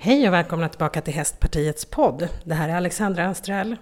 [0.00, 2.28] Hej och välkomna tillbaka till Hästpartiets podd.
[2.44, 3.76] Det här är Alexandra Anstrell.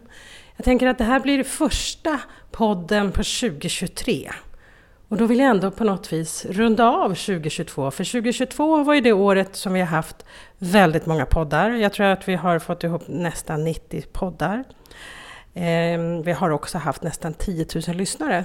[0.57, 4.31] Jag tänker att det här blir första podden på 2023.
[5.09, 7.91] Och då vill jag ändå på något vis runda av 2022.
[7.91, 10.25] För 2022 var ju det året som vi har haft
[10.59, 11.71] väldigt många poddar.
[11.71, 14.65] Jag tror att vi har fått ihop nästan 90 poddar.
[15.55, 18.45] Ehm, vi har också haft nästan 10 000 lyssnare.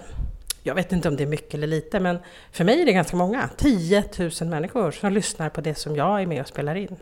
[0.63, 2.19] Jag vet inte om det är mycket eller lite, men
[2.51, 3.49] för mig är det ganska många.
[3.57, 6.97] 10 000 människor som lyssnar på det som jag är med och spelar in.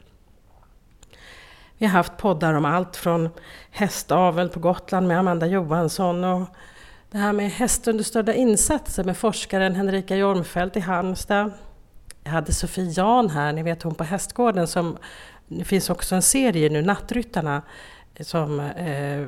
[1.81, 3.29] Vi har haft poddar om allt från
[3.71, 6.47] hästavel på Gotland med Amanda Johansson och
[7.11, 11.51] det här med hästunderstödda insatser med forskaren Henrika Jormfelt i Halmstad.
[12.23, 14.97] Jag hade Sofie Jan här, ni vet hon på Hästgården som
[15.47, 17.61] det finns också en serie nu, Nattryttarna,
[18.19, 19.27] som eh,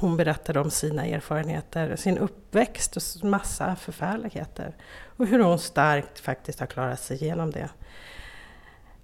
[0.00, 4.76] hon berättade om sina erfarenheter, sin uppväxt och massa förfärligheter.
[5.16, 7.68] Och hur hon starkt faktiskt har klarat sig igenom det.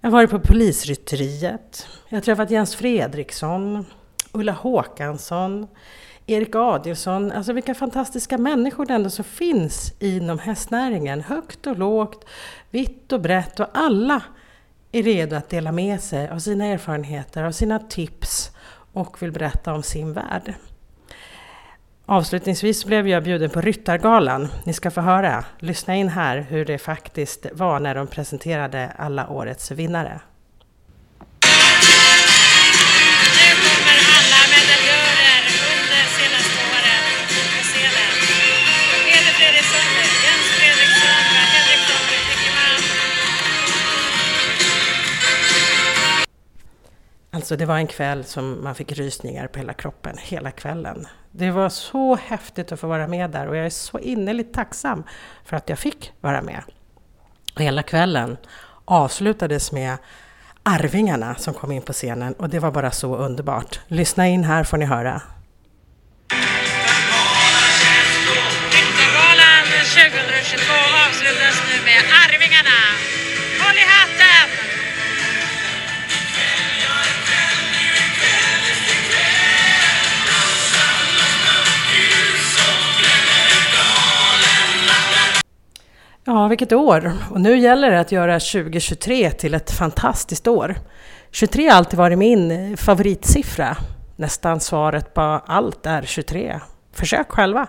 [0.03, 1.87] Jag har varit på polisrytteriet.
[2.09, 3.85] Jag har träffat Jens Fredriksson,
[4.31, 5.67] Ulla Håkansson,
[6.25, 7.31] Erik Adielsson.
[7.31, 11.21] Alltså vilka fantastiska människor det ändå som finns inom hästnäringen.
[11.21, 12.25] Högt och lågt,
[12.69, 14.21] vitt och brett och alla
[14.91, 18.51] är redo att dela med sig av sina erfarenheter, av sina tips
[18.93, 20.53] och vill berätta om sin värld.
[22.05, 24.47] Avslutningsvis blev jag bjuden på Ryttargalan.
[24.65, 25.45] Ni ska få höra.
[25.59, 30.19] Lyssna in här hur det faktiskt var när de presenterade alla årets vinnare.
[47.33, 51.07] Alltså det var en kväll som man fick rysningar på hela kroppen, hela kvällen.
[51.31, 55.03] Det var så häftigt att få vara med där och jag är så innerligt tacksam
[55.45, 56.63] för att jag fick vara med.
[57.55, 58.37] Och hela kvällen
[58.85, 59.97] avslutades med
[60.63, 63.79] Arvingarna som kom in på scenen och det var bara så underbart.
[63.87, 65.21] Lyssna in här får ni höra.
[86.25, 87.13] Ja, vilket år!
[87.31, 90.75] Och nu gäller det att göra 2023 till ett fantastiskt år.
[91.31, 93.77] 23 har alltid varit min favoritsiffra.
[94.15, 96.59] Nästan svaret på allt är 23.
[96.93, 97.67] Försök själva.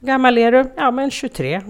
[0.00, 0.72] Hur gammal är du?
[0.76, 1.62] Ja, men 23.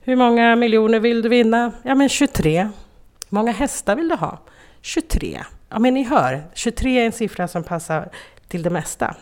[0.00, 1.72] Hur många miljoner vill du vinna?
[1.82, 2.60] Ja, men 23.
[2.60, 4.38] Hur många hästar vill du ha?
[4.80, 5.40] 23.
[5.68, 8.10] Ja, men ni hör, 23 är en siffra som passar
[8.48, 9.14] till det mesta.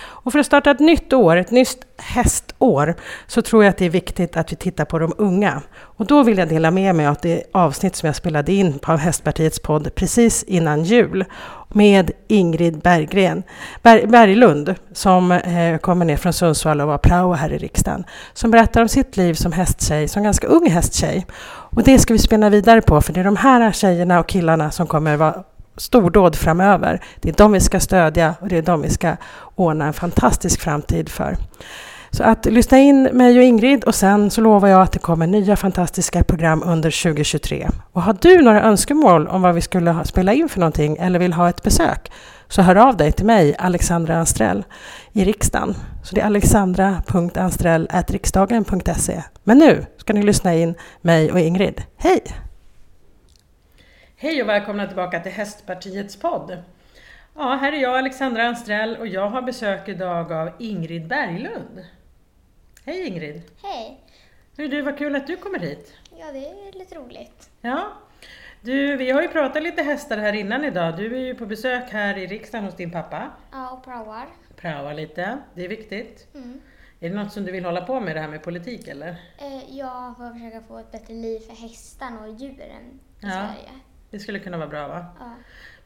[0.00, 2.94] Och för att starta ett nytt år, ett nytt hästår,
[3.26, 5.62] så tror jag att det är viktigt att vi tittar på de unga.
[5.76, 8.92] Och då vill jag dela med mig av det avsnitt som jag spelade in på
[8.92, 11.24] Hästpartiets podd precis innan jul
[11.74, 13.42] med Ingrid Berggren,
[13.82, 18.04] Ber Berglund som eh, kommer ner från Sundsvall och var prao här i riksdagen.
[18.32, 21.26] Som berättar om sitt liv som hästtjej, som ganska ung hästtjej.
[21.46, 24.70] Och det ska vi spinna vidare på för det är de här tjejerna och killarna
[24.70, 25.42] som kommer vara
[25.76, 27.00] stordåd framöver.
[27.20, 29.16] Det är de vi ska stödja och det är de vi ska
[29.54, 31.36] ordna en fantastisk framtid för.
[32.10, 35.26] Så att lyssna in mig och Ingrid och sen så lovar jag att det kommer
[35.26, 37.68] nya fantastiska program under 2023.
[37.92, 41.32] Och har du några önskemål om vad vi skulle spela in för någonting eller vill
[41.32, 42.10] ha ett besök
[42.48, 44.64] så hör av dig till mig, Alexandra Anstrell,
[45.12, 45.74] i riksdagen.
[46.02, 49.22] Så det är alexandra.anstrell.riksdagen.se.
[49.44, 51.82] Men nu ska ni lyssna in mig och Ingrid.
[51.96, 52.43] Hej!
[54.24, 56.62] Hej och välkomna tillbaka till Hästpartiets podd.
[57.34, 61.84] Ja, här är jag Alexandra Anstrell och jag har besök idag av Ingrid Berglund.
[62.84, 63.42] Hej Ingrid!
[63.62, 64.00] Hej!
[64.56, 65.94] Hur du, vad kul att du kommer hit.
[66.18, 67.50] Ja, det är lite roligt.
[67.60, 67.92] Ja,
[68.60, 70.96] du, vi har ju pratat lite hästar här innan idag.
[70.96, 73.30] Du är ju på besök här i riksdagen hos din pappa.
[73.52, 74.26] Ja, och praoar.
[74.56, 76.34] Praoa lite, det är viktigt.
[76.34, 76.60] Mm.
[77.00, 79.08] Är det något som du vill hålla på med det här med politik eller?
[79.38, 83.30] Eh, jag får försöka få ett bättre liv för hästarna och djuren i Ja.
[83.30, 83.70] Sverige.
[84.14, 85.04] Det skulle kunna vara bra va?
[85.18, 85.34] Ja.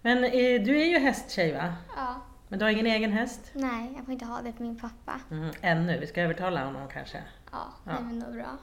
[0.03, 1.75] Men eh, du är ju hästtjej va?
[1.97, 2.15] ja.
[2.49, 3.41] Men du har ingen egen häst?
[3.53, 5.21] Nej, jag får inte ha det för min pappa.
[5.31, 7.23] Mm, ännu, vi ska övertala honom kanske.
[7.53, 7.99] Ja, det Ja.
[7.99, 8.57] är väl nog bra.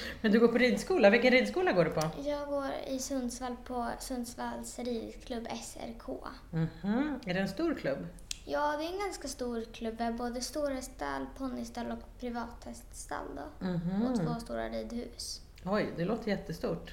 [0.20, 2.02] Men du går på ridskola, vilken ridskola går du på?
[2.24, 6.08] Jag går i Sundsvall på Sundsvalls ridklubb SRK.
[6.50, 8.06] Mhm, Är det en stor klubb?
[8.44, 9.94] Ja, det är en ganska stor klubb.
[9.98, 13.66] Vi har både storhäststall, ponnystall och privathäststall då.
[13.66, 14.06] Mhm.
[14.06, 15.40] Och två stora ridhus.
[15.64, 16.92] Oj, det låter jättestort.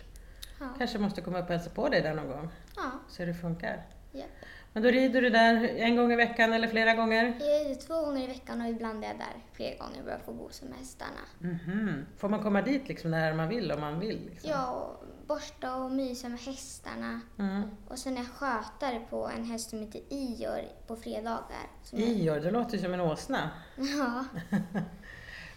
[0.59, 0.65] Ja.
[0.77, 3.83] Kanske måste komma upp och hälsa på dig där någon gång, Ja, så det funkar.
[4.11, 4.25] japp.
[4.73, 7.25] Men då rider du där en gång i veckan eller flera gånger?
[7.39, 10.31] Jag rider två gånger i veckan och ibland är jag där flera gånger bara för
[10.31, 11.21] att gosa med hästarna.
[11.39, 12.05] Mhm.
[12.17, 14.25] Får man komma dit liksom när man vill om man vill?
[14.29, 14.49] Liksom?
[14.49, 17.21] Ja, och borsta och mysa med hästarna.
[17.39, 17.61] Mm.
[17.87, 21.67] Och sen är jag skötare på en häst som heter Ior på fredagar.
[21.83, 23.49] Som jag- Ior, det låter som en åsna.
[23.77, 24.25] Ja.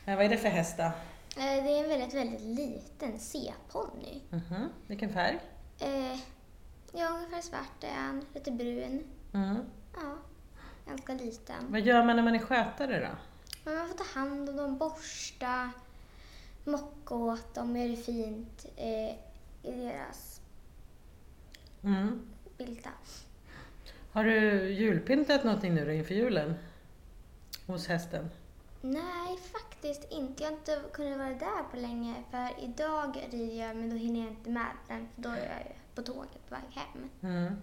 [0.05, 0.91] Ja, vad är det för häst då?
[1.37, 4.21] Eh, Det är en väldigt, väldigt liten C-ponny.
[4.31, 4.69] Mhm.
[4.87, 5.41] Vilken färg?
[5.81, 6.19] Eh,
[6.93, 9.05] ja, ungefär svart är han, lite brun.
[9.35, 9.57] Mm.
[9.95, 10.17] Ja,
[10.87, 11.73] ganska liten.
[11.73, 13.17] Vad gör man när man är skötare då?
[13.65, 15.71] Men man får ta hand om dem, borsta,
[16.65, 19.11] mocka åt dem, göra det fint eh,
[19.63, 20.41] i deras
[21.85, 22.27] Mm.
[22.59, 22.91] bilda.
[24.13, 26.55] Har du julpyntat någonting nu då inför julen?
[27.67, 28.31] Hos hästen?
[28.83, 30.43] Nej, faktiskt inte.
[30.43, 32.15] Jag har inte kunnat vara där på länge.
[32.31, 35.09] För idag rider jag, men då hinner jag inte med den.
[35.15, 37.11] För då är jag på tåget på väg hem.
[37.23, 37.55] Mm.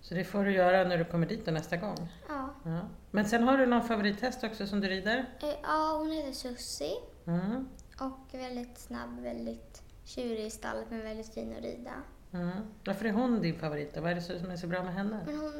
[0.00, 2.08] Så det får du göra när du kommer dit då nästa gång?
[2.28, 2.54] Ja.
[2.64, 2.80] Ja.
[3.10, 5.26] Men sen har du någon favorithäst också som du rider?
[5.42, 6.96] Eh, ja, hon heter Susie.
[7.26, 7.68] Mm.
[8.00, 11.92] Och väldigt snabb, väldigt tjurig i stallet, men väldigt fin att rida.
[12.32, 12.50] Mm.
[12.84, 14.00] Varför är hon din favorit då?
[14.00, 15.20] Vad är det som är så bra med henne?
[15.26, 15.52] Men hon,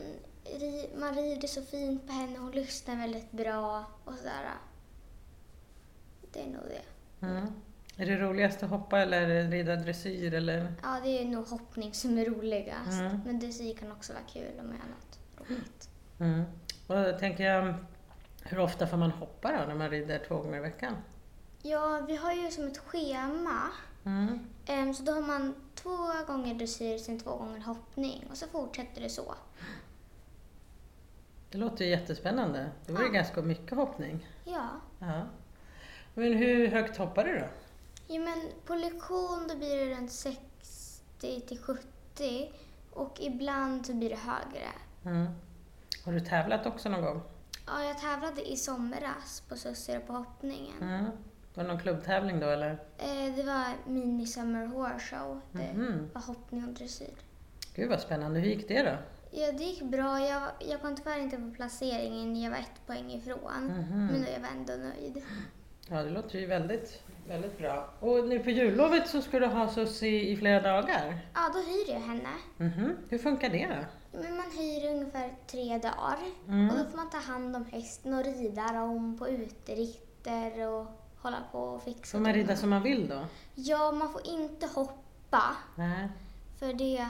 [0.95, 4.51] man rider så fint på henne, hon lyssnar väldigt bra och sådär.
[6.33, 7.27] Det är nog det.
[7.27, 7.47] Mm.
[7.97, 10.75] Är det roligast att hoppa eller rida dressyr eller?
[10.83, 13.01] Ja, det är nog hoppning som är roligast.
[13.01, 13.21] Mm.
[13.25, 15.89] Men dressyr kan också vara kul om man gör något roligt.
[16.21, 16.45] Mm.
[16.87, 17.75] Och tänker jag,
[18.43, 20.95] hur ofta får man hoppa då när man rider två gånger i veckan?
[21.63, 23.63] Ja, vi har ju som ett schema.
[24.05, 24.95] Mm.
[24.95, 25.97] Så då har man två
[26.27, 29.35] gånger dressyr, sen två gånger hoppning och så fortsätter det så.
[31.51, 32.71] Det låter ju jättespännande.
[32.87, 33.13] Det var ju Ja.
[33.13, 34.27] ganska mycket hoppning.
[34.45, 34.69] Ja.
[34.99, 35.23] Ja.
[36.15, 37.45] Men hur högt hoppar du då?
[38.15, 42.53] ja, men på lektion då blir det runt 60 till 70
[42.93, 44.69] och ibland så blir det högre.
[45.05, 45.27] Mm.
[46.05, 47.21] Har du tävlat också någon gång?
[47.67, 50.83] Ja, jag tävlade i somras på Sussir och på hoppningen.
[50.83, 51.05] Mm.
[51.55, 52.71] Var det någon klubbtävling då eller?
[52.99, 55.41] Eh, Det var Mini Summer Horse Show.
[55.53, 56.11] Det Mhm.
[56.13, 57.15] var hoppning och dressyr.
[57.75, 58.97] Gud vad spännande, hur gick det då?
[59.31, 60.21] Ja, det gick bra.
[60.21, 62.37] Jag, jag kom tyvärr inte på placeringen.
[62.43, 63.65] Jag var ett poäng ifrån.
[63.67, 64.07] Mhm.
[64.07, 65.23] Men jag var ändå nöjd.
[65.89, 67.91] Ja, det låter ju väldigt, väldigt bra.
[68.01, 71.19] Och nu på jullovet så ska du ha Susie i flera dagar?
[71.35, 72.33] Ja, då hyr jag henne.
[72.57, 72.97] Mhm.
[73.09, 73.85] Hur funkar det då?
[74.23, 76.19] Men man hyr ungefär tre dagar.
[76.49, 76.71] Mm.
[76.71, 80.87] Och då får man ta hand om hästen och rida dem på uteritter och
[81.19, 82.19] hålla på och fixa.
[82.19, 83.25] Får man rida som man vill då?
[83.55, 85.43] Ja, man får inte hoppa.
[85.77, 86.09] Nej,
[86.59, 87.07] För det...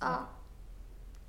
[0.00, 0.26] Ja,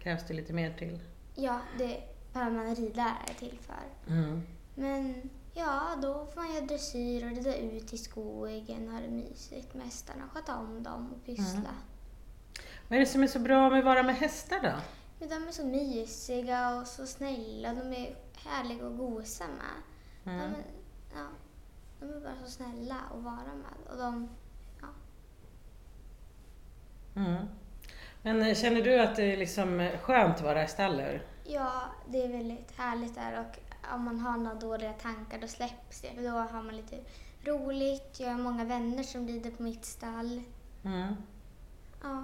[0.04, 1.00] krävs det lite mer till.
[1.36, 2.04] ja det
[2.34, 4.14] behöver man ridlärare till för.
[4.14, 4.42] Mm.
[4.76, 9.08] Men ja, då får man göra dressyr och rida ut i skogen och ha det
[9.12, 10.30] mysigt med hästarna.
[10.34, 11.60] Sköta om dem och pyssla.
[11.60, 11.76] Mm.
[12.88, 14.74] Vad är det som är så bra med att vara med hästar då?
[15.20, 17.74] Men de är så mysiga och så snälla.
[17.74, 20.34] De är härliga att gosa med.
[20.34, 20.52] Mm.
[20.52, 20.66] De, är,
[21.14, 21.28] ja,
[22.00, 23.92] de är bara så snälla att vara med.
[23.92, 24.30] Och de,
[24.82, 24.88] ja.
[27.16, 27.46] Mm.
[28.22, 31.22] Men eh, känner du att det är liksom eh, skönt att vara i stallet?
[31.44, 33.58] ja, det är väldigt härligt där och
[33.96, 36.22] om man har några dåliga tankar då släpps det.
[36.22, 36.98] Då har man lite
[37.46, 38.18] roligt.
[38.20, 40.42] Jag har många vänner som rider på mitt stall.
[40.86, 41.16] Mm.
[42.04, 42.24] Ja.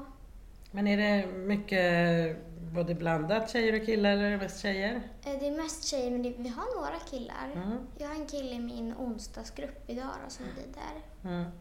[0.71, 2.37] Men är det mycket
[2.73, 4.95] både blandat tjejer och killar eller är det mest tjejer?
[5.25, 7.51] Eh, Det är mest tjejer, men det, vi har några killar.
[7.53, 7.77] Mm.
[7.97, 11.03] Jag har en kille i min onsdagsgrupp idag då, som rider.
[11.23, 11.51] Mm.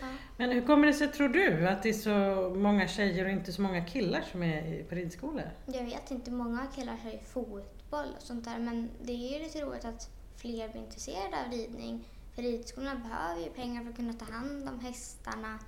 [0.00, 0.06] Ja.
[0.36, 3.52] Men hur kommer det sig tror du att det är så många tjejer och inte
[3.52, 5.50] så många killar som är på ridskolor?
[5.66, 9.44] Jag vet inte, många killar kör ju fotboll och sånt där, men det är ju
[9.44, 12.08] lite roligt att fler blir intresserade av ridning.
[12.34, 15.58] För ridskolorna behöver ju pengar för att kunna ta hand om hästarna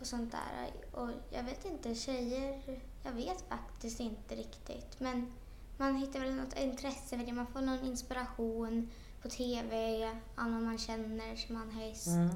[0.00, 0.70] och sånt där.
[0.92, 2.62] Och jag vet inte, tjejer,
[3.04, 5.00] jag vet faktiskt inte riktigt.
[5.00, 5.32] Men
[5.76, 8.90] man hittar väl något intresse för det, man får någon inspiration
[9.22, 10.04] på TV,
[10.36, 12.06] av någon man känner som har en häst.
[12.06, 12.30] Mm.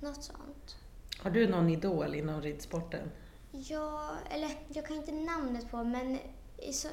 [0.00, 0.76] Något sånt.
[1.22, 3.10] Har du någon idol inom ridsporten?
[3.50, 6.18] Ja, eller jag kan inte namnet på men
[6.58, 6.88] i, så,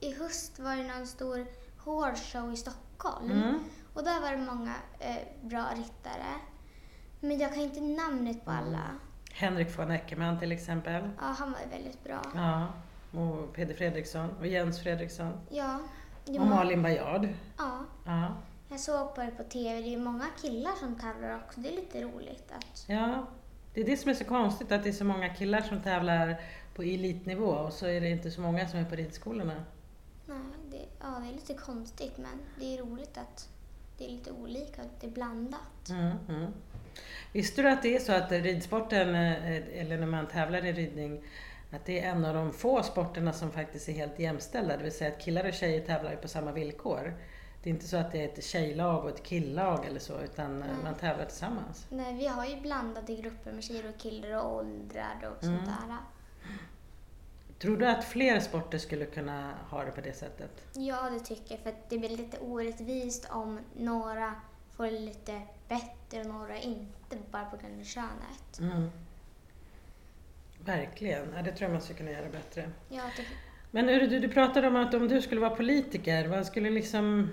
[0.00, 1.46] i, i höst var det någon stor
[1.78, 3.30] hårshow i Stockholm.
[3.30, 3.64] Mm.
[3.94, 6.34] Och där var det många eh, bra ryttare.
[7.20, 8.84] Men jag kan inte namnet på alla.
[9.32, 11.10] Henrik von Eckermann till exempel.
[11.20, 12.22] Ja, han var väldigt bra.
[12.34, 12.66] Ja.
[13.20, 15.32] Och Peder Fredriksson och Jens Fredriksson.
[15.50, 15.80] Ja,
[16.26, 17.28] Och Malin Bajard.
[17.58, 18.34] Ja, Ja.
[18.68, 19.80] Jag såg på det på TV.
[19.80, 21.60] Det är många killar som tävlar också.
[21.60, 22.84] Det är lite roligt att...
[22.88, 23.26] ja.
[23.74, 26.40] Det är det som är så konstigt, att det är så många killar som tävlar
[26.74, 29.64] på elitnivå och så är det inte så många som är på ridskolorna.
[30.26, 30.38] Nej,
[30.70, 33.48] det, ja, det är lite konstigt men det är roligt att
[33.98, 35.88] det är lite olika, att det är blandat.
[35.90, 36.52] Mm, mm.
[37.32, 41.22] Visste du att det är så att ridsporten, eh, eller när man tävlar i ridning,
[41.70, 44.92] att det är en av de få sporterna som faktiskt är helt jämställda, det vill
[44.92, 47.14] säga att killar och tjejer tävlar på samma villkor.
[47.62, 50.62] Det är inte så att det är ett tjejlag och ett killag eller så utan
[50.62, 50.76] eh, Nej.
[50.84, 51.86] man tävlar tillsammans.
[51.90, 55.56] Nej, vi har ju blandade grupper med tjejer och killar och åldrar och Mm.
[55.56, 55.96] sånt där.
[57.58, 60.50] Tror du att fler sporter skulle kunna ha det på det sättet?
[60.72, 61.60] Ja, det tycker jag.
[61.60, 64.34] För det blir lite orättvist om några
[64.76, 68.58] får det lite bättre och några inte, bara på grund av könet.
[68.60, 68.90] Mm.
[70.64, 72.70] Verkligen, ja, det tror jag man skulle kunna göra bättre.
[72.88, 73.24] Ja, det,
[73.70, 77.30] Men du, du pratade om att om du skulle vara politiker, vad skulle liksom...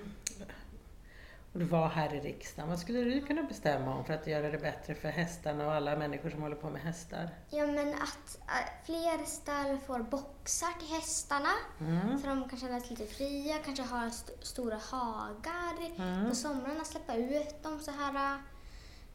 [1.54, 4.50] Och du var här i riksdagen, vad skulle du kunna bestämma om för att göra
[4.50, 7.28] det bättre för hästarna och alla människor som håller på med hästar?
[7.50, 11.48] ja, men att äh, fler stall får boxar till hästarna
[11.80, 12.18] Mm.
[12.18, 15.94] så de kan känna sig lite fria, kanske ha st- stora hagar.
[15.96, 16.28] Mm.
[16.28, 18.38] På somrarna släppa ut dem så här.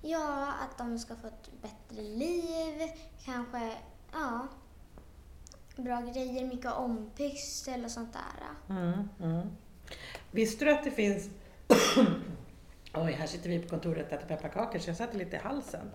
[0.02, 2.90] Ja, att de ska få ett bättre liv.
[3.26, 3.78] Kanske,
[4.14, 4.48] ja,
[5.76, 8.76] bra grejer, mycket ompyssel och sånt där.
[8.76, 9.48] Mm, mm.
[10.32, 11.30] Visste du att det finns...
[12.94, 15.92] Oj, här sitter vi på kontoret och äter pepparkakor så jag satte lite i halsen.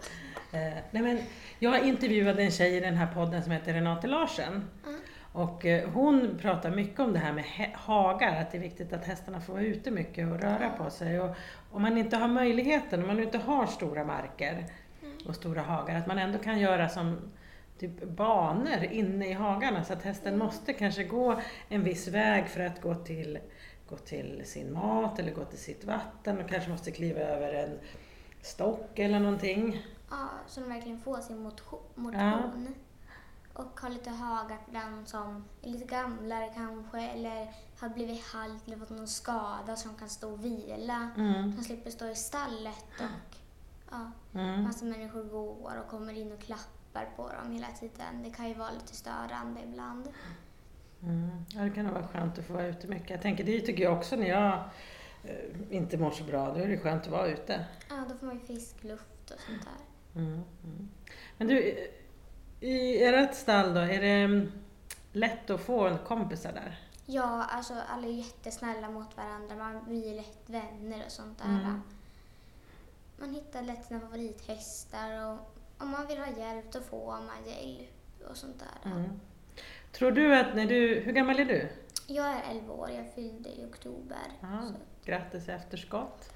[0.53, 1.19] Eh, nej men,
[1.59, 4.69] jag intervjuade en tjej i den här podden som heter Renate Larsen.
[4.87, 5.01] Mm.
[5.33, 9.05] Och eh, hon pratar mycket om det här med hagar, att det är viktigt att
[9.05, 11.21] hästarna får vara ute mycket och röra på sig.
[11.21, 11.37] Och
[11.71, 14.67] om man inte har möjligheten, om man inte har stora marker
[15.27, 17.19] och stora hagar, att man ändå kan göra som
[17.79, 22.61] typ banor inne i hagarna så att hästen måste kanske gå en viss väg för
[22.61, 23.39] att gå till,
[23.95, 27.79] gå till sin mat eller gå till sitt vatten och kanske måste kliva över en
[28.43, 29.87] stock eller någonting.
[30.11, 31.81] Ja, så de verkligen får sin motion.
[31.95, 32.75] motion.
[33.53, 38.67] Och ha lite hagar för den som är lite gamlare kanske eller har blivit halt
[38.67, 41.09] eller fått någon skada så de kan stå och vila.
[41.17, 41.57] Mm.
[41.57, 43.37] De slipper stå i stallet och
[43.91, 44.63] ja, Mm.
[44.63, 48.23] massa människor går och kommer in och klappar på dem hela tiden.
[48.25, 50.09] Det kan ju vara lite störande ibland.
[51.07, 51.45] Mm.
[51.55, 53.11] Ja, det kan nog vara skönt att få vara ute mycket.
[53.11, 54.55] Jag tänker, det tycker jag också när jag
[55.25, 55.35] eh,
[55.71, 57.65] inte mår så bra, då är det skönt att vara ute.
[57.91, 60.21] Ja, då får man ju fiskluft och sånt där.
[60.23, 60.33] Mm.
[60.65, 60.89] Mm.
[61.39, 61.59] Men du,
[62.61, 64.53] i- ert stall då, är det mm,
[65.13, 66.81] lätt att få en kompisar där?
[67.07, 69.55] Ja, alltså alla är jättesnälla mot varandra.
[69.57, 71.49] Man blir lätt vänner och sånt där.
[71.49, 71.83] Mm.
[73.19, 75.39] Man hittar lätt sina favorithästar och
[75.79, 77.91] om man vill ha hjälp då får man hjälp
[78.31, 78.91] och sånt där.
[79.95, 81.69] Tror du att när du, hur gammal är du?
[82.07, 84.19] Jag är 11 år, jag fyllde i oktober.
[84.41, 84.75] Så,
[85.05, 86.33] grattis i efterskott.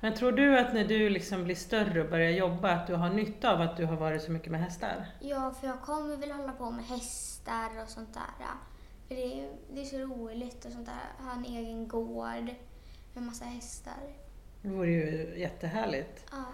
[0.00, 3.10] Men tror du att när du liksom blir större och börjar jobba, att du har
[3.10, 5.06] nytta av att du har varit så mycket med hästar?
[5.20, 8.46] ja, för jag kommer väl hålla på med hästar och sånt där.
[9.08, 11.24] För det är, det är så roligt och sånt där.
[11.24, 12.54] Ha en egen gård
[13.14, 14.29] med massa hästar.
[14.62, 16.24] Det vore ju jättehärligt.
[16.30, 16.44] Ja.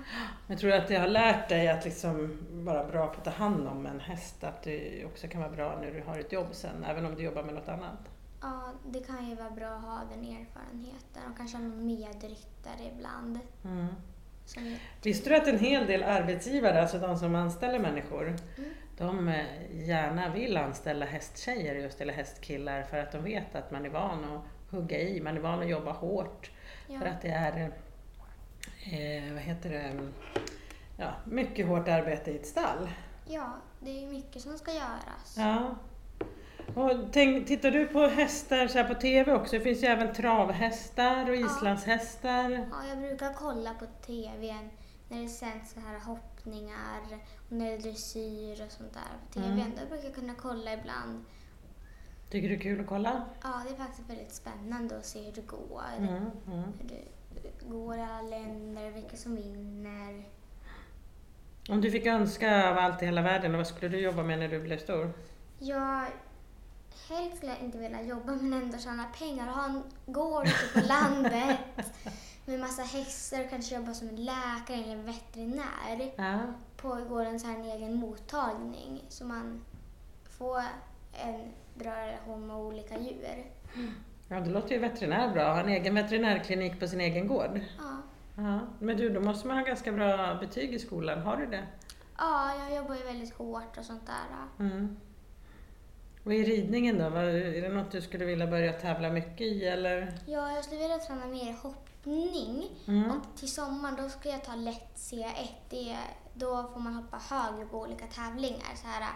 [0.47, 3.31] Men tror du att det har lärt dig att liksom vara bra på att ta
[3.31, 4.45] hand om en häst?
[4.45, 7.23] Att det också kan vara bra när du har ett jobb sen, även om du
[7.23, 7.99] jobbar med något annat?
[8.43, 13.39] Ja, det kan ju vara bra att ha den erfarenheten och kanske någon medryttare ibland.
[13.65, 13.87] Mm.
[15.03, 18.71] Visste du att en hel del arbetsgivare, alltså de som anställer människor, Mm.
[18.99, 23.85] de eh, gärna vill anställa hästtjejer just, eller hästkillar för att de vet att man
[23.87, 26.51] är van att hugga i, man är van att jobba hårt.
[26.89, 27.73] ja, För att det är,
[28.93, 30.11] eh, vad heter det,
[30.97, 32.89] ja, mycket hårt arbete i ett stall.
[33.29, 35.35] ja, det är mycket som ska göras.
[35.37, 35.77] Ja.
[36.75, 39.57] Och tänk, tittar du på hästar så på TV också?
[39.57, 42.51] Det finns ju även travhästar och islandshästar.
[42.51, 44.71] Ja, jag brukar kolla på TVn
[45.09, 47.01] när det sänds så här hoppningar
[47.47, 49.53] och när det är dressyr och sånt där på TVn.
[49.53, 49.71] Mm.
[49.83, 51.25] Då brukar jag kunna kolla ibland.
[52.31, 53.25] Tycker du det är kul att kolla?
[53.43, 55.83] Ja, det är faktiskt väldigt spännande att se hur det går.
[55.99, 56.15] Mm,
[56.47, 56.73] mm.
[56.81, 57.03] Hur det
[57.61, 60.25] går i alla länder, vilka som vinner.
[61.69, 64.49] Om du fick önska av allt i hela världen, vad skulle du jobba med när
[64.49, 65.13] du blev stor?
[65.59, 66.07] Jag
[67.09, 70.81] helst skulle jag inte vilja jobba men ändå tjäna pengar och ha en gård ute
[70.81, 71.59] på landet
[72.45, 76.13] med massa hästar och kanske jobba som en läkare eller veterinär.
[76.17, 76.41] Ja.
[76.77, 79.65] På gården så här en egen mottagning så man
[80.39, 80.63] får
[81.13, 83.45] en bra relation med olika djur.
[84.29, 85.53] Ja, det låter ju veterinär bra.
[85.53, 87.61] Ha en egen veterinärklinik på sin egen gård.
[87.79, 87.97] Ja.
[88.43, 88.61] Ja.
[88.79, 91.19] Men du, då måste man ha ganska bra betyg i skolan.
[91.23, 91.67] Har du det?
[92.19, 94.65] ja, jag jobbar ju väldigt hårt och sånt där.
[94.67, 94.97] Mm.
[96.25, 97.05] Och i ridningen då?
[97.05, 100.19] Är det något du skulle vilja börja tävla mycket i eller?
[100.27, 101.83] Ja, jag skulle vilja träna mer hoppning
[102.89, 103.11] Mm.
[103.11, 105.49] och till sommaren då ska jag ta lätt C1.
[105.71, 105.99] Det är,
[106.35, 108.75] då får man hoppa högre på olika tävlingar.
[108.75, 109.07] Så här,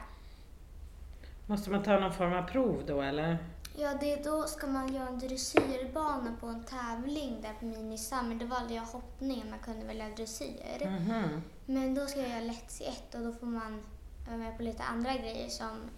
[1.46, 3.38] Måste man ta någon form av prov då eller?
[3.76, 8.38] Ja, det, då ska man göra en dressyrbana på en tävling där på Minisa, men
[8.38, 10.86] då valde jag hoppning, man kunde välja dressyr.
[10.86, 11.42] Mhm.
[11.66, 13.82] Men då ska jag göra lätt C1 och då får man
[14.26, 15.90] vara med på lite andra grejer som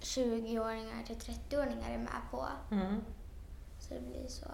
[0.00, 2.46] 20-åringar till 30-åringar är med på.
[2.70, 3.00] Mm.
[3.80, 4.46] Så det blir så.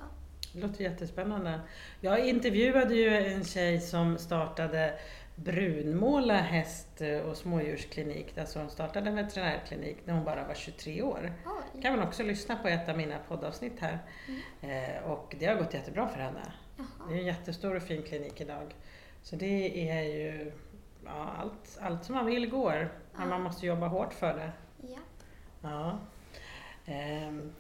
[0.53, 1.61] Det låter jättespännande.
[2.01, 4.99] Jag intervjuade ju en tjej som startade
[5.37, 11.33] Brunmåla häst och smådjursklinik, alltså hon startade en veterinärklinik när hon bara var 23 år.
[11.75, 11.83] Oj.
[11.83, 13.99] kan man också lyssna på ett av mina poddavsnitt här.
[14.61, 16.53] Eh, och det har gått jättebra för henne.
[16.77, 16.87] Jaha.
[17.09, 18.75] Det är en jättestor och fin klinik idag.
[19.23, 20.53] Så det är ju,
[21.05, 22.73] ja, allt, allt som man vill går,
[23.13, 23.27] men Ja.
[23.27, 24.53] man måste jobba hårt för det.
[24.81, 24.99] Ja.
[25.63, 25.99] Ja.
[26.87, 27.53] Ehm,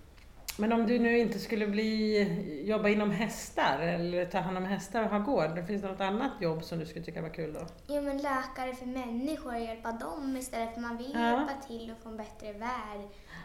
[0.58, 5.02] Men om du nu inte skulle bli, jobba inom hästar eller ta hand om hästar
[5.04, 7.66] och ha gård, finns det något annat jobb som du skulle tycka var kul då?
[7.86, 10.74] Jo, men läkare för människor, hjälpa dem istället.
[10.74, 11.20] För man vill Ja.
[11.30, 13.00] hjälpa till och få en bättre värld.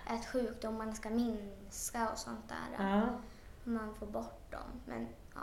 [0.08, 2.86] Att sjukdomarna ska minska och sånt där.
[2.86, 3.02] Ja.
[3.64, 4.82] Man får bort dem.
[4.86, 5.42] Men ja,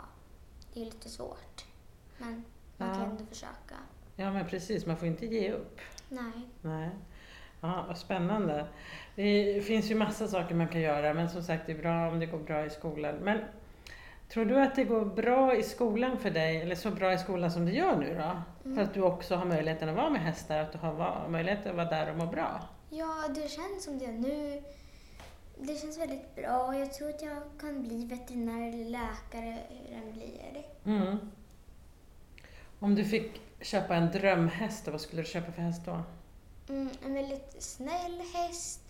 [0.73, 1.65] det är lite svårt.
[2.17, 2.43] Men
[2.77, 2.95] man Ja.
[2.95, 3.75] kan ändå försöka.
[4.15, 5.79] ja men precis, man får inte ge upp.
[6.09, 6.47] Nej.
[6.61, 6.89] Nej.
[7.67, 8.65] Ja, vad spännande.
[9.15, 12.19] Det finns ju massa saker man kan göra, men som sagt det är bra om
[12.19, 13.15] det går bra i skolan.
[13.15, 13.39] Men
[14.29, 17.51] tror du att det går bra i skolan för dig, eller så bra i skolan
[17.51, 18.41] som det gör nu då?
[18.75, 21.75] För att du också har möjligheten att vara med hästar, att du har möjlighet att
[21.75, 22.61] vara där och må bra?
[22.89, 24.63] Ja, det känns som det nu.
[25.59, 26.75] Det känns väldigt bra.
[26.75, 30.65] Jag tror att jag kan bli veterinär eller läkare, hur den blir.
[30.85, 31.17] Mm.
[32.79, 36.03] Om du fick köpa en drömhäst, vad skulle du köpa för häst då?
[36.69, 38.81] Mm, en väldigt snäll häst,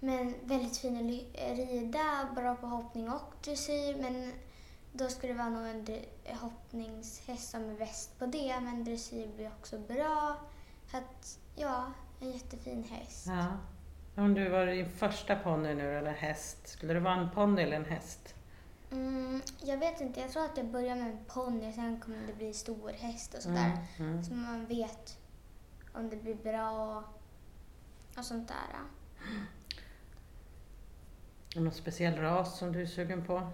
[0.00, 3.96] men väldigt fin att ly- rida, bra på hoppning och dressyr.
[4.00, 4.32] Men
[4.92, 9.48] då skulle det vara nog en hoppningshäst som är bäst på det, men dressyr blir
[9.48, 10.36] också bra.
[10.90, 13.26] Så att, ja, en jättefin häst.
[13.26, 13.46] Ja.
[14.22, 17.76] Om du var din första ponny nu, eller häst, skulle det vara en ponny eller
[17.76, 18.34] en häst?
[18.92, 22.32] Mm, jag vet inte, jag tror att jag börjar med en ponny, sen kommer det
[22.32, 23.78] bli stor häst och sådär.
[23.98, 24.24] Mm, mm.
[24.24, 25.18] Så man vet
[25.94, 27.04] om det blir bra
[28.18, 28.80] och, sånt där.
[31.56, 33.50] Och Någon speciell ras som du är sugen på?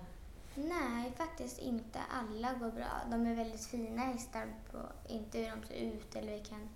[0.55, 1.99] Nej, faktiskt inte.
[2.13, 3.01] Alla går bra.
[3.11, 4.79] De är väldigt fina hästar, på,
[5.09, 6.69] inte hur de ser ut eller vilken...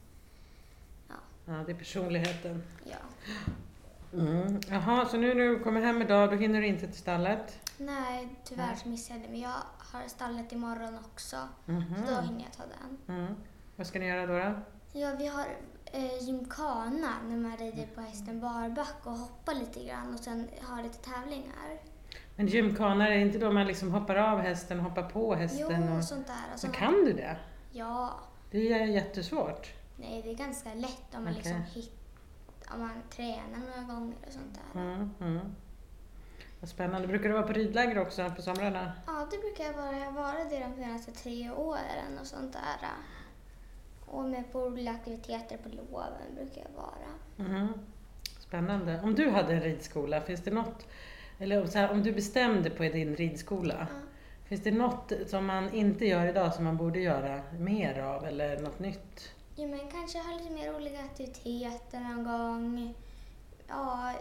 [1.44, 2.62] Ja, det är personligheten.
[2.84, 2.96] Ja.
[4.12, 4.60] Mm.
[4.68, 7.60] Jaha, så nu när du kommer hem idag, då hinner du inte till stallet?
[7.78, 8.76] Nej, tyvärr Nej.
[8.76, 9.32] så missade jag det.
[9.32, 11.36] Men jag har stallet imorgon också.
[11.66, 11.94] Mhm.
[12.06, 13.16] Så då hinner jag ta den.
[13.16, 13.34] Mm.
[13.76, 14.38] Vad ska ni göra då?
[14.38, 14.60] då?
[15.00, 15.46] Ja, vi har
[15.92, 20.82] eh, gymkana när man rider på hästen barback och hoppar lite grann och sen har
[20.82, 21.80] lite tävlingar.
[22.36, 25.92] Men gymkanar, är det inte då man liksom hoppar av hästen, hoppar på Jo, hästen?
[25.92, 26.04] och...
[26.04, 26.52] sånt där.
[26.54, 27.36] Och Så sen- kan du det?
[27.72, 28.14] Ja.
[28.50, 29.72] Det är jättesvårt.
[29.96, 31.34] Nej, det är ganska lätt om man Okej.
[31.34, 31.92] liksom hit,
[32.74, 34.80] om man tränar några gånger och sånt där.
[34.80, 35.54] Mm, mm.
[36.60, 37.08] Vad spännande.
[37.08, 38.92] Brukar du vara på ridläger också på somrarna?
[39.06, 39.98] Ja, det brukar jag vara.
[39.98, 42.88] Jag har varit det de senaste tre åren och sånt där.
[44.10, 47.48] Och med på roliga aktiviteter på loven brukar jag vara.
[47.48, 47.68] Mhm.
[48.40, 49.00] Spännande.
[49.04, 50.86] Om du hade en ridskola, finns det något,
[51.38, 53.96] eller om så här, om du bestämde på din ridskola, Ja.
[54.48, 58.60] finns det något som man inte gör idag som man borde göra mer av eller
[58.60, 59.32] något nytt?
[59.56, 62.94] Jo, men kanske ha lite mer roliga aktiviteter någon gång.
[63.68, 64.12] Ja,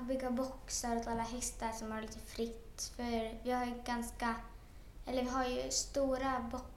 [0.00, 2.92] bygga boxar åt alla hästar som har lite fritt.
[2.96, 4.34] För vi har ju ganska,
[5.06, 6.68] eller vi har ju stora boxar.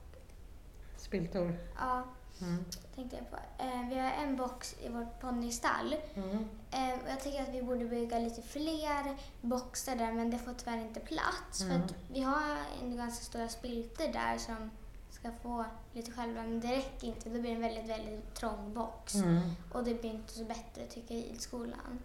[0.96, 1.54] Spiltor?
[1.78, 2.04] Ja,
[2.42, 2.64] Mm.
[2.94, 3.36] tänkte jag på.
[3.64, 5.96] Eh, vi har en box i vårt ponnystall.
[6.14, 6.30] Mm.
[6.70, 10.52] Eh, och jag tycker att vi borde bygga lite fler boxar där men det får
[10.54, 11.60] tyvärr inte plats.
[11.62, 11.72] Mm.
[11.78, 14.70] För att vi har en ganska stora spiltor där som
[15.10, 17.28] ska få lite själva men det räcker inte.
[17.28, 19.14] Då blir det en väldigt, väldigt trång box.
[19.14, 19.40] Mm.
[19.72, 21.98] Och det blir inte så bättre tycker jag i skolan.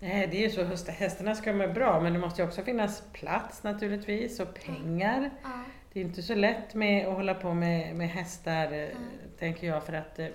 [0.00, 2.62] Nej, det är ju så, häst- hästarna ska må bra men det måste ju också
[2.62, 5.30] finnas plats naturligtvis och pengar.
[5.42, 8.96] Ja, Det är inte så lätt med att hålla på med, med hästar, Mm.
[9.38, 10.26] tänker jag, för att eh,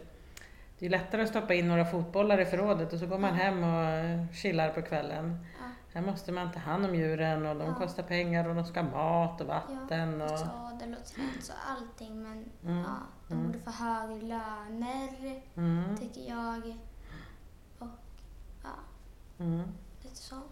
[0.80, 3.64] det är lättare att stoppa in några fotbollar i förrådet och så går man hem
[3.64, 5.46] och eh, chillar på kvällen.
[5.60, 5.64] ja.
[5.94, 7.74] Här måste man ta hand om djuren och de Ja.
[7.76, 10.20] kostar pengar och de ska ha mat och vatten.
[10.20, 12.96] ja Och, sadel och träns och allting men Mm, ja,
[13.28, 13.46] de mm.
[13.48, 16.78] borde få högre löner mm, tycker jag.
[17.80, 17.88] Och
[18.64, 18.70] ja,
[19.40, 19.62] mm.
[20.04, 20.52] lite sånt.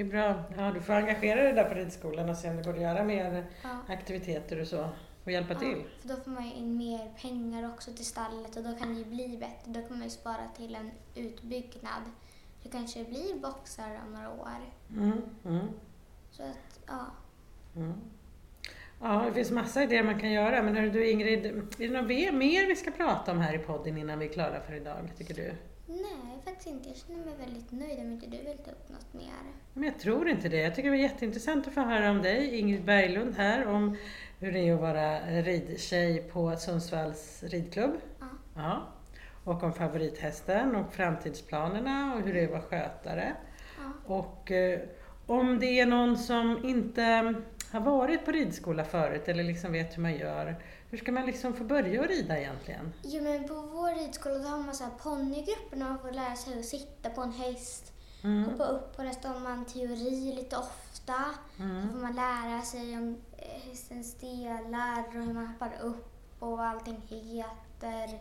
[0.00, 0.42] Det är bra.
[0.56, 3.04] Ja, du får engagera dig där på ridskolan och se om det går att göra
[3.04, 3.68] mer Ja.
[3.88, 4.88] aktiviteter och så
[5.24, 5.78] och hjälpa till.
[5.78, 8.94] Ja, för då får man ju in mer pengar också till stallet och då kan
[8.94, 9.80] det ju bli bättre.
[9.80, 12.02] Då kan man ju spara till en utbyggnad.
[12.62, 14.48] Det kanske blir boxar om några år.
[14.96, 15.12] Mm,
[15.44, 15.66] mm,
[16.30, 17.06] Så att, ja.
[17.76, 17.94] mm.
[19.00, 20.62] Ja, det finns massa idéer man kan göra.
[20.62, 23.98] Men hörru du Ingrid, är det något mer vi ska prata om här i podden
[23.98, 25.52] innan vi är klara för idag, tycker du?
[25.90, 26.88] Nej, faktiskt inte.
[26.88, 29.32] Jag känner mig väldigt nöjd om inte du vill ta upp något mer.
[29.74, 30.56] Men jag tror inte det.
[30.56, 33.96] Jag tycker det var jätteintressant att få höra om dig, Ingrid Berglund här, om
[34.38, 37.94] hur det är att vara ridtjej på Sundsvalls ridklubb.
[38.20, 38.26] Ja.
[38.54, 38.86] Ja.
[39.44, 43.32] Och om favorithästen och framtidsplanerna och hur det är att vara skötare.
[43.78, 44.14] Ja.
[44.14, 44.80] Och, eh,
[45.26, 47.34] om det är någon som inte
[47.72, 51.54] har varit på ridskola förut eller liksom vet hur man gör, hur ska man liksom
[51.54, 52.92] få börja rida egentligen?
[53.02, 56.36] Jo, men på vår ridskola då har man så här ponnygrupper när man får lära
[56.36, 57.92] sig att sitta på en häst,
[58.24, 58.44] Mm.
[58.44, 61.14] hoppa upp på hästen, har man teori lite ofta.
[61.58, 61.82] Mm.
[61.82, 66.06] Så får man lära sig om eh, hästens delar och hur man hoppar upp
[66.38, 68.18] och vad allting heter.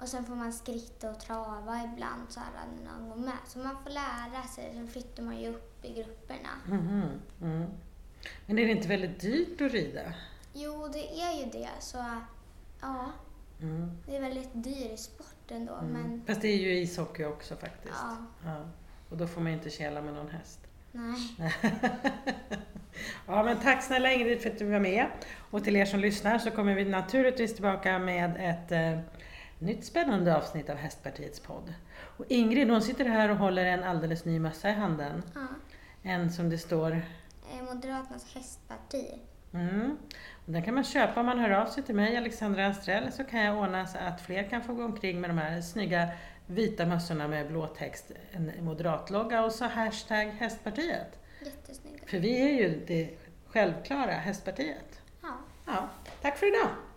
[0.00, 2.46] Och sen får man skritta och trava ibland så här
[2.84, 3.38] när någon går med.
[3.46, 6.50] Så man får lära sig, sen flyttar man ju upp i grupperna.
[6.68, 7.02] Mhm,
[7.42, 7.66] Mm.
[8.46, 10.12] Men är det inte väldigt dyrt att rida?
[10.52, 11.68] Jo, det är ju det.
[11.80, 11.98] Så
[12.80, 13.10] ja,
[13.62, 13.90] Mm.
[14.06, 15.74] det är väldigt dyr sport ändå.
[15.74, 15.92] Mm.
[15.92, 17.94] Men Fast det är ju ishockey också faktiskt.
[18.02, 18.68] ja, Ja.
[19.10, 20.60] Och då får man ju inte kela med någon häst.
[20.92, 21.32] nej.
[23.26, 25.06] ja, men tack snälla Ingrid för att du var med.
[25.50, 29.00] Och till er som lyssnar så kommer vi naturligtvis tillbaka med ett eh,
[29.58, 31.74] nytt spännande avsnitt av Hästpartiets podd.
[32.16, 35.22] Och Ingrid hon sitter här och håller en alldeles ny mössa i handen.
[35.34, 35.46] Ja.
[36.02, 37.02] En som det står
[37.74, 39.18] Moderaternas hästparti.
[39.54, 39.98] Mm.
[40.46, 43.24] Och den kan man köpa om man hör av sig till mig, Alexandra Anstrell, så
[43.24, 46.08] kan jag ordna så att fler kan få gå omkring med de här snygga
[46.46, 51.18] vita mössorna med blå text, en moderatlogga och så hashtag hästpartiet.
[51.44, 52.06] Jättesnygga.
[52.06, 53.10] För vi är ju det
[53.46, 55.00] självklara hästpartiet.
[55.22, 55.36] Ja.
[55.66, 55.88] Ja,
[56.22, 56.89] tack för idag!